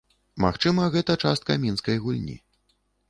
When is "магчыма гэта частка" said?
0.45-1.59